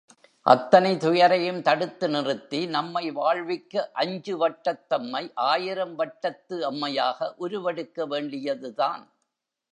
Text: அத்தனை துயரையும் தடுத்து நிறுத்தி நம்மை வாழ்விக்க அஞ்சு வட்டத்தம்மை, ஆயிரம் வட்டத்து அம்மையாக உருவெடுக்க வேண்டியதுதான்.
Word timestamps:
அத்தனை 0.45 0.91
துயரையும் 0.95 1.59
தடுத்து 1.61 2.07
நிறுத்தி 2.09 2.65
நம்மை 2.67 3.03
வாழ்விக்க 3.11 3.83
அஞ்சு 3.93 4.33
வட்டத்தம்மை, 4.37 5.21
ஆயிரம் 5.49 5.93
வட்டத்து 5.95 6.57
அம்மையாக 6.65 7.35
உருவெடுக்க 7.39 8.07
வேண்டியதுதான். 8.07 9.03